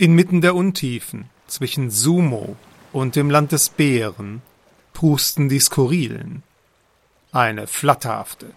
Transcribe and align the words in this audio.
Inmitten 0.00 0.40
der 0.40 0.54
Untiefen, 0.54 1.28
zwischen 1.46 1.90
Sumo 1.90 2.56
und 2.90 3.16
dem 3.16 3.28
Land 3.28 3.52
des 3.52 3.68
Bären, 3.68 4.40
prusten 4.94 5.50
die 5.50 5.60
Skurrilen. 5.60 6.42
Eine 7.32 7.66
flatterhafte, 7.66 8.50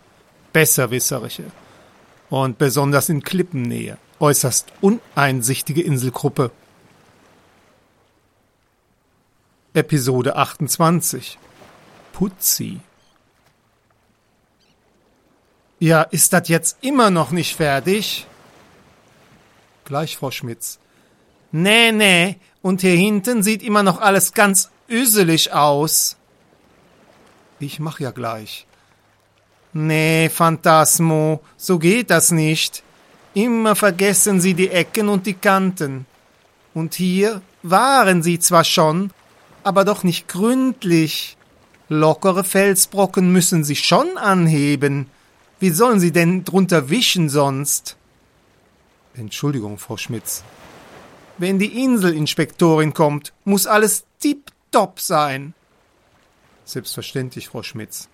besserwisserische 0.54 1.44
und 2.30 2.58
besonders 2.60 3.10
in 3.10 3.24
Klippennähe 3.24 3.98
äußerst 4.22 4.72
uneinsichtige 4.80 5.82
Inselgruppe. 5.82 6.50
Episode 9.74 10.38
28 10.38 11.38
Putzi 12.14 12.80
Ja, 15.78 16.04
ist 16.04 16.32
das 16.32 16.48
jetzt 16.48 16.78
immer 16.80 17.10
noch 17.10 17.32
nicht 17.32 17.58
fertig? 17.58 18.28
Gleich, 19.84 20.16
Frau 20.16 20.32
Schmitz. 20.32 20.80
Nee, 21.56 21.92
nee, 21.92 22.38
und 22.64 22.82
hier 22.82 22.96
hinten 22.96 23.44
sieht 23.44 23.62
immer 23.62 23.84
noch 23.84 24.02
alles 24.02 24.34
ganz 24.34 24.72
üselig 24.90 25.54
aus. 25.54 26.18
Ich 27.60 27.80
mach 27.80 28.00
ja 28.00 28.10
gleich. 28.10 28.66
Nee, 29.72 30.30
Phantasmo, 30.30 31.42
so 31.56 31.78
geht 31.78 32.10
das 32.10 32.32
nicht. 32.32 32.82
Immer 33.36 33.76
vergessen 33.76 34.42
Sie 34.42 34.56
die 34.56 34.70
Ecken 34.70 35.10
und 35.10 35.28
die 35.28 35.36
Kanten. 35.36 36.08
Und 36.74 36.96
hier 36.96 37.44
waren 37.62 38.24
Sie 38.24 38.40
zwar 38.40 38.64
schon, 38.64 39.12
aber 39.64 39.86
doch 39.86 40.04
nicht 40.04 40.28
gründlich. 40.28 41.38
Lockere 41.88 42.44
Felsbrocken 42.44 43.32
müssen 43.32 43.64
Sie 43.64 43.76
schon 43.76 44.18
anheben. 44.18 45.06
Wie 45.60 45.70
sollen 45.70 46.00
Sie 46.00 46.12
denn 46.12 46.46
drunter 46.46 46.90
wischen 46.90 47.30
sonst? 47.30 47.96
Entschuldigung, 49.14 49.78
Frau 49.78 49.98
Schmitz. 49.98 50.44
Wenn 51.38 51.60
die 51.60 51.84
Inselinspektorin 51.84 52.94
kommt, 52.94 53.34
muss 53.44 53.66
alles 53.66 54.06
tipptopp 54.20 55.00
sein. 55.00 55.54
Selbstverständlich, 56.66 57.50
Frau 57.50 57.64
Schmitz. 57.64 58.08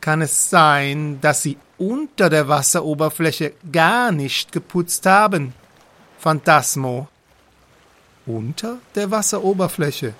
Kann 0.00 0.22
es 0.22 0.50
sein, 0.50 1.20
dass 1.20 1.42
Sie 1.42 1.58
unter 1.78 2.30
der 2.30 2.48
Wasseroberfläche 2.48 3.54
gar 3.72 4.12
nicht 4.12 4.52
geputzt 4.52 5.06
haben? 5.06 5.52
Phantasmo. 6.18 7.08
Unter 8.26 8.78
der 8.94 9.10
Wasseroberfläche? 9.10 10.14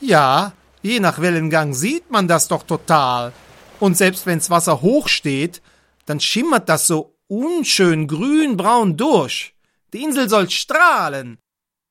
Ja, 0.00 0.52
je 0.82 1.00
nach 1.00 1.20
Wellengang 1.20 1.72
sieht 1.72 2.10
man 2.10 2.28
das 2.28 2.48
doch 2.48 2.64
total. 2.64 3.32
Und 3.80 3.96
selbst 3.96 4.26
wenn's 4.26 4.50
Wasser 4.50 4.82
hoch 4.82 5.08
steht, 5.08 5.62
dann 6.04 6.20
schimmert 6.20 6.68
das 6.68 6.86
so 6.86 7.14
unschön 7.28 8.06
grün-braun 8.06 8.96
durch. 8.96 9.53
Die 9.94 10.02
Insel 10.02 10.28
soll 10.28 10.50
strahlen. 10.50 11.38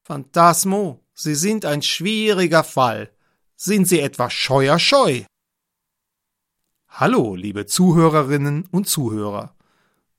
Phantasmo, 0.03 1.05
Sie 1.13 1.35
sind 1.35 1.63
ein 1.63 1.81
schwieriger 1.81 2.65
Fall. 2.65 3.09
Sind 3.55 3.87
Sie 3.87 4.01
etwa 4.01 4.29
scheuerscheu? 4.29 5.21
Hallo, 6.89 7.35
liebe 7.35 7.65
Zuhörerinnen 7.65 8.67
und 8.71 8.89
Zuhörer. 8.89 9.55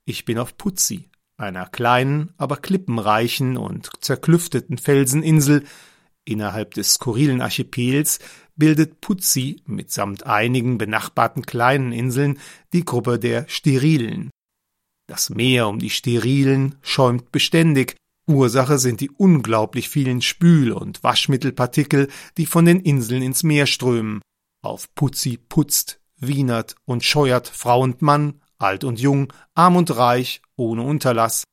Ich 0.07 0.25
bin 0.25 0.39
auf 0.39 0.57
Putzi, 0.57 1.11
einer 1.37 1.67
kleinen, 1.67 2.33
aber 2.39 2.57
klippenreichen 2.57 3.59
und 3.59 3.91
zerklüfteten 4.03 4.79
Felseninsel 4.79 5.67
innerhalb 6.25 6.73
des 6.73 6.95
skurrilen 6.95 7.43
Archipels 7.43 8.19
bildet 8.57 9.03
Putzi 9.03 9.63
mitsamt 9.67 10.25
einigen 10.25 10.79
benachbarten 10.79 11.45
kleinen 11.45 11.93
Inseln 11.93 12.41
die 12.73 12.87
Gruppe 12.87 13.19
der 13.19 13.47
Sterilen. 13.47 14.31
Das 15.07 15.31
Meer 15.31 15.69
um 15.69 15.79
die 15.79 15.91
Sterilen 15.91 16.77
schäumt 16.83 17.31
beständig. 17.31 17.97
Ursache 18.27 18.79
sind 18.79 19.01
die 19.01 19.11
unglaublich 19.11 19.91
vielen 19.91 20.23
Spül- 20.23 20.73
und 20.73 21.03
Waschmittelpartikel, 21.03 22.09
die 22.39 22.47
von 22.47 22.65
den 22.65 22.81
Inseln 22.81 23.23
ins 23.23 23.43
Meer 23.43 23.67
strömen. 23.67 24.23
Auf 24.63 24.95
Putzi 24.95 25.37
putzt, 25.37 26.01
wienert 26.17 26.75
und 26.87 27.05
scheuert 27.05 27.49
Frau 27.49 27.83
und 27.83 28.01
Mann, 28.01 28.41
alt 28.57 28.83
und 28.83 28.99
jung, 28.99 29.31
arm 29.55 29.77
und 29.77 29.95
reich, 29.95 30.41
ohne 30.57 30.83
Unterlass. 30.83 31.45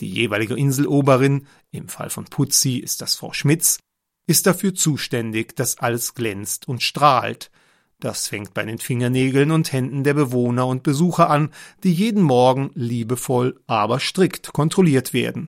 Die 0.00 0.10
jeweilige 0.10 0.54
Inseloberin, 0.54 1.48
im 1.72 1.88
Fall 1.88 2.10
von 2.10 2.26
Putzi 2.26 2.76
ist 2.76 3.00
das 3.00 3.16
Frau 3.16 3.32
Schmitz, 3.32 3.80
ist 4.28 4.46
dafür 4.46 4.74
zuständig, 4.74 5.56
dass 5.56 5.78
alles 5.78 6.14
glänzt 6.14 6.68
und 6.68 6.82
strahlt, 6.82 7.50
das 8.00 8.28
fängt 8.28 8.54
bei 8.54 8.64
den 8.64 8.78
Fingernägeln 8.78 9.50
und 9.50 9.72
Händen 9.72 10.04
der 10.04 10.14
Bewohner 10.14 10.66
und 10.66 10.82
Besucher 10.82 11.30
an, 11.30 11.50
die 11.82 11.92
jeden 11.92 12.22
Morgen 12.22 12.70
liebevoll, 12.74 13.60
aber 13.66 13.98
strikt 13.98 14.52
kontrolliert 14.52 15.12
werden. 15.12 15.46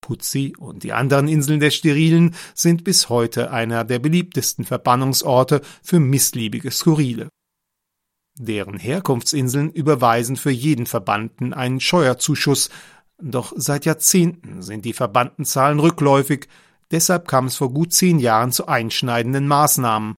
Putzi 0.00 0.54
und 0.58 0.82
die 0.82 0.92
anderen 0.92 1.28
Inseln 1.28 1.60
der 1.60 1.70
Sterilen 1.70 2.34
sind 2.54 2.84
bis 2.84 3.08
heute 3.08 3.50
einer 3.50 3.84
der 3.84 3.98
beliebtesten 3.98 4.64
Verbannungsorte 4.64 5.60
für 5.82 6.00
missliebige 6.00 6.70
Skurrile. 6.70 7.28
Deren 8.38 8.78
Herkunftsinseln 8.78 9.70
überweisen 9.70 10.36
für 10.36 10.50
jeden 10.50 10.86
Verbannten 10.86 11.52
einen 11.52 11.80
Scheuerzuschuss, 11.80 12.70
doch 13.20 13.52
seit 13.56 13.84
Jahrzehnten 13.84 14.62
sind 14.62 14.84
die 14.84 14.94
Verbanntenzahlen 14.94 15.78
rückläufig, 15.78 16.48
deshalb 16.90 17.28
kam 17.28 17.46
es 17.46 17.56
vor 17.56 17.72
gut 17.72 17.92
zehn 17.92 18.18
Jahren 18.18 18.52
zu 18.52 18.66
einschneidenden 18.66 19.46
Maßnahmen, 19.46 20.14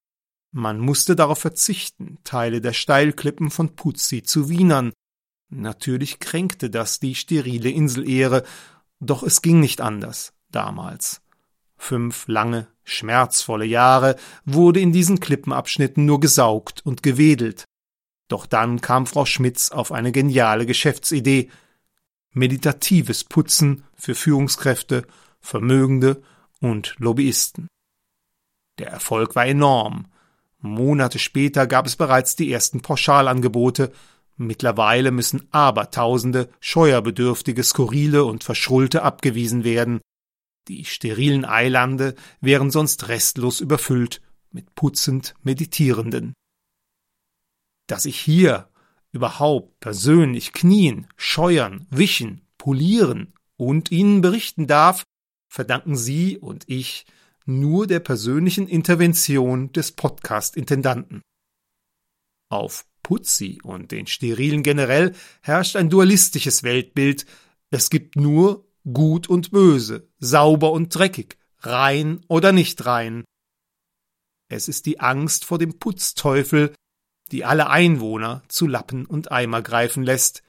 man 0.53 0.79
musste 0.79 1.15
darauf 1.15 1.39
verzichten, 1.39 2.19
Teile 2.23 2.61
der 2.61 2.73
Steilklippen 2.73 3.49
von 3.49 3.75
Putzi 3.75 4.21
zu 4.21 4.49
wienern. 4.49 4.93
Natürlich 5.49 6.19
kränkte 6.19 6.69
das 6.69 6.99
die 6.99 7.15
sterile 7.15 7.69
Inselehre, 7.69 8.43
doch 8.99 9.23
es 9.23 9.41
ging 9.41 9.59
nicht 9.59 9.81
anders, 9.81 10.33
damals. 10.51 11.21
Fünf 11.75 12.27
lange, 12.27 12.67
schmerzvolle 12.83 13.65
Jahre 13.65 14.15
wurde 14.45 14.79
in 14.79 14.93
diesen 14.93 15.19
Klippenabschnitten 15.19 16.05
nur 16.05 16.19
gesaugt 16.19 16.85
und 16.85 17.01
gewedelt. 17.01 17.65
Doch 18.27 18.45
dann 18.45 18.79
kam 18.79 19.07
Frau 19.07 19.25
Schmitz 19.25 19.71
auf 19.71 19.91
eine 19.91 20.11
geniale 20.11 20.67
Geschäftsidee. 20.67 21.49
Meditatives 22.31 23.23
Putzen 23.23 23.83
für 23.95 24.15
Führungskräfte, 24.15 25.05
Vermögende 25.41 26.21
und 26.61 26.95
Lobbyisten. 26.99 27.67
Der 28.77 28.89
Erfolg 28.89 29.35
war 29.35 29.45
enorm. 29.45 30.07
Monate 30.63 31.19
später 31.19 31.67
gab 31.67 31.85
es 31.85 31.97
bereits 31.97 32.37
die 32.37 32.51
ersten 32.51 32.81
Pauschalangebote. 32.81 33.91
Mittlerweile 34.37 35.11
müssen 35.11 35.47
Abertausende 35.51 36.49
scheuerbedürftige 36.61 37.63
Skurrile 37.63 38.23
und 38.23 38.45
Verschrullte 38.45 39.03
abgewiesen 39.03 39.65
werden. 39.65 39.99
Die 40.69 40.85
sterilen 40.85 41.43
Eilande 41.43 42.15
wären 42.39 42.71
sonst 42.71 43.09
restlos 43.09 43.59
überfüllt 43.59 44.21
mit 44.51 44.73
putzend 44.73 45.35
Meditierenden. 45.43 46.33
Dass 47.87 48.05
ich 48.05 48.17
hier 48.17 48.69
überhaupt 49.11 49.81
persönlich 49.81 50.53
knien, 50.53 51.07
scheuern, 51.17 51.85
wischen, 51.89 52.41
polieren 52.57 53.33
und 53.57 53.91
Ihnen 53.91 54.21
berichten 54.21 54.65
darf, 54.65 55.03
verdanken 55.49 55.97
Sie 55.97 56.37
und 56.37 56.63
ich 56.67 57.05
nur 57.45 57.87
der 57.87 57.99
persönlichen 57.99 58.67
Intervention 58.67 59.71
des 59.71 59.91
Podcast-Intendanten. 59.91 61.21
Auf 62.49 62.85
Putzi 63.01 63.59
und 63.63 63.91
den 63.91 64.07
Sterilen 64.07 64.63
generell 64.63 65.13
herrscht 65.41 65.75
ein 65.75 65.89
dualistisches 65.89 66.63
Weltbild. 66.63 67.25
Es 67.69 67.89
gibt 67.89 68.15
nur 68.15 68.65
gut 68.91 69.27
und 69.27 69.51
böse, 69.51 70.07
sauber 70.19 70.71
und 70.71 70.93
dreckig, 70.93 71.37
rein 71.59 72.21
oder 72.27 72.51
nicht 72.51 72.85
rein. 72.85 73.23
Es 74.49 74.67
ist 74.67 74.85
die 74.85 74.99
Angst 74.99 75.45
vor 75.45 75.57
dem 75.57 75.79
Putzteufel, 75.79 76.73
die 77.31 77.45
alle 77.45 77.69
Einwohner 77.69 78.43
zu 78.47 78.67
Lappen 78.67 79.05
und 79.05 79.31
Eimer 79.31 79.61
greifen 79.61 80.03
lässt. 80.03 80.42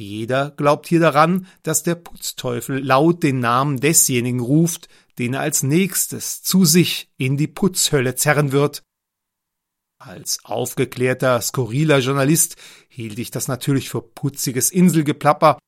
Jeder 0.00 0.50
glaubt 0.52 0.88
hier 0.88 0.98
daran, 0.98 1.46
dass 1.62 1.82
der 1.82 1.94
Putzteufel 1.94 2.82
laut 2.82 3.22
den 3.22 3.38
Namen 3.38 3.80
desjenigen 3.80 4.40
ruft, 4.40 4.88
den 5.18 5.34
er 5.34 5.40
als 5.40 5.62
nächstes 5.62 6.42
zu 6.42 6.64
sich 6.64 7.10
in 7.18 7.36
die 7.36 7.48
Putzhölle 7.48 8.14
zerren 8.14 8.50
wird. 8.50 8.82
Als 9.98 10.42
aufgeklärter, 10.42 11.38
skurriler 11.42 11.98
Journalist 11.98 12.56
hielt 12.88 13.18
ich 13.18 13.30
das 13.30 13.46
natürlich 13.46 13.90
für 13.90 14.00
putziges 14.00 14.70
Inselgeplapper, 14.70 15.58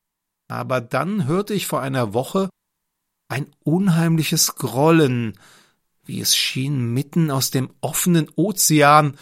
aber 0.47 0.81
dann 0.81 1.27
hörte 1.27 1.53
ich 1.53 1.67
vor 1.67 1.81
einer 1.81 2.15
Woche 2.15 2.49
ein 3.27 3.51
unheimliches 3.63 4.55
Grollen, 4.55 5.37
wie 6.05 6.19
es 6.19 6.35
schien 6.35 6.91
mitten 6.91 7.29
aus 7.29 7.51
dem 7.51 7.69
offenen 7.81 8.31
Ozean. 8.35 9.15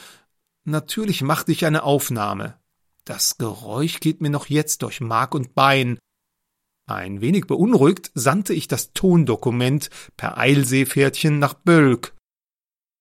Natürlich 0.63 1.21
machte 1.21 1.51
ich 1.51 1.65
eine 1.65 1.83
Aufnahme. 1.83 2.60
Das 3.05 3.37
Geräusch 3.37 3.99
geht 3.99 4.21
mir 4.21 4.29
noch 4.29 4.47
jetzt 4.47 4.83
durch 4.83 5.01
Mark 5.01 5.33
und 5.33 5.55
Bein, 5.55 5.97
ein 6.91 7.21
wenig 7.21 7.47
beunruhigt 7.47 8.11
sandte 8.15 8.53
ich 8.53 8.67
das 8.67 8.91
Tondokument 8.93 9.89
per 10.17 10.37
Eilseepferdchen 10.37 11.39
nach 11.39 11.53
Bölk. 11.53 12.13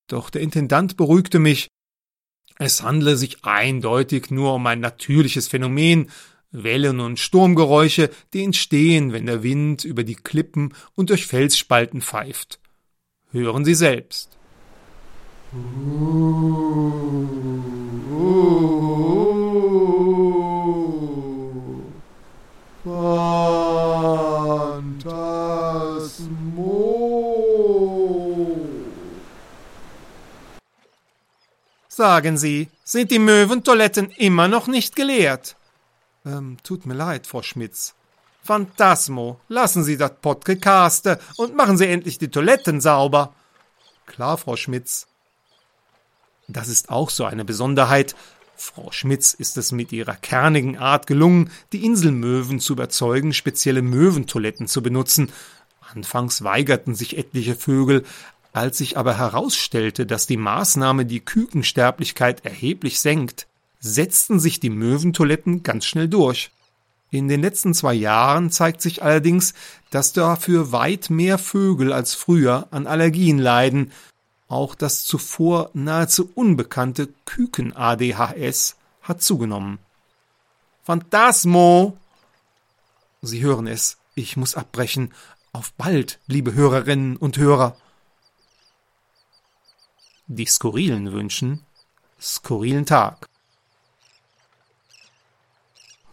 Doch 0.06 0.30
der 0.30 0.42
Intendant 0.42 0.96
beruhigte 0.96 1.38
mich. 1.38 1.68
Es 2.56 2.82
handle 2.82 3.16
sich 3.16 3.44
eindeutig 3.44 4.30
nur 4.30 4.54
um 4.54 4.66
ein 4.66 4.80
natürliches 4.80 5.48
Phänomen, 5.48 6.10
Wellen- 6.52 7.00
und 7.00 7.18
Sturmgeräusche, 7.18 8.10
die 8.32 8.44
entstehen, 8.44 9.12
wenn 9.12 9.26
der 9.26 9.42
Wind 9.42 9.84
über 9.84 10.04
die 10.04 10.16
Klippen 10.16 10.74
und 10.94 11.10
durch 11.10 11.26
Felsspalten 11.26 12.00
pfeift. 12.00 12.60
Hören 13.32 13.64
Sie 13.64 13.74
selbst. 13.74 14.36
Sagen 31.92 32.38
Sie, 32.38 32.68
sind 32.84 33.10
die 33.10 33.18
Möwentoiletten 33.18 34.10
immer 34.12 34.46
noch 34.46 34.68
nicht 34.68 34.94
geleert? 34.94 35.56
Ähm, 36.24 36.56
tut 36.62 36.86
mir 36.86 36.94
leid, 36.94 37.26
Frau 37.26 37.42
Schmitz. 37.42 37.96
Phantasmo, 38.44 39.40
lassen 39.48 39.82
Sie 39.82 39.96
das 39.96 40.12
Podcaste 40.22 41.18
und 41.36 41.56
machen 41.56 41.76
Sie 41.76 41.88
endlich 41.88 42.16
die 42.18 42.28
Toiletten 42.30 42.80
sauber. 42.80 43.34
Klar, 44.06 44.38
Frau 44.38 44.54
Schmitz. 44.54 45.08
Das 46.46 46.68
ist 46.68 46.90
auch 46.90 47.10
so 47.10 47.24
eine 47.24 47.44
Besonderheit. 47.44 48.14
Frau 48.54 48.92
Schmitz 48.92 49.34
ist 49.34 49.56
es 49.56 49.72
mit 49.72 49.90
ihrer 49.90 50.14
kernigen 50.14 50.78
Art 50.78 51.08
gelungen, 51.08 51.50
die 51.72 51.84
Inselmöwen 51.84 52.60
zu 52.60 52.74
überzeugen, 52.74 53.32
spezielle 53.32 53.82
Möwentoiletten 53.82 54.68
zu 54.68 54.80
benutzen. 54.80 55.32
Anfangs 55.92 56.44
weigerten 56.44 56.94
sich 56.94 57.18
etliche 57.18 57.56
Vögel, 57.56 58.04
als 58.52 58.78
sich 58.78 58.96
aber 58.96 59.16
herausstellte, 59.16 60.06
dass 60.06 60.26
die 60.26 60.36
Maßnahme 60.36 61.06
die 61.06 61.20
Kükensterblichkeit 61.20 62.44
erheblich 62.44 63.00
senkt, 63.00 63.46
setzten 63.78 64.40
sich 64.40 64.60
die 64.60 64.70
Möwentoiletten 64.70 65.62
ganz 65.62 65.86
schnell 65.86 66.08
durch. 66.08 66.50
In 67.10 67.28
den 67.28 67.40
letzten 67.40 67.74
zwei 67.74 67.94
Jahren 67.94 68.50
zeigt 68.50 68.82
sich 68.82 69.02
allerdings, 69.02 69.54
dass 69.90 70.12
dafür 70.12 70.70
weit 70.70 71.10
mehr 71.10 71.38
Vögel 71.38 71.92
als 71.92 72.14
früher 72.14 72.68
an 72.70 72.86
Allergien 72.86 73.38
leiden. 73.38 73.92
Auch 74.48 74.74
das 74.74 75.04
zuvor 75.04 75.70
nahezu 75.74 76.30
unbekannte 76.34 77.08
Küken-ADHS 77.24 78.76
hat 79.02 79.22
zugenommen. 79.22 79.78
Phantasmo! 80.84 81.96
Sie 83.22 83.40
hören 83.42 83.66
es. 83.66 83.98
Ich 84.14 84.36
muss 84.36 84.54
abbrechen. 84.54 85.12
Auf 85.52 85.72
bald, 85.72 86.20
liebe 86.26 86.54
Hörerinnen 86.54 87.16
und 87.16 87.38
Hörer 87.38 87.76
die 90.32 90.46
Skurrilen 90.46 91.12
wünschen, 91.12 91.60
skurrilen 92.20 92.86
Tag. 92.86 93.26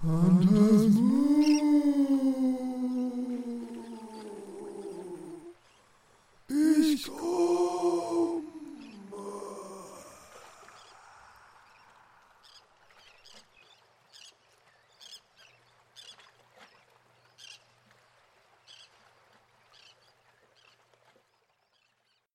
Phantasmo. 0.01 1.16